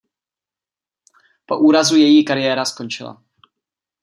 [1.45, 3.23] Po úrazu její kariéra skončila.